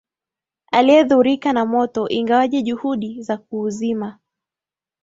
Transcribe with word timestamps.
aliyedhurika 0.71 1.53
na 1.53 1.65
moto 1.65 2.07
ingawaje 2.09 2.61
juhudi 2.61 3.21
za 3.23 3.37
kuuzima 3.37 4.19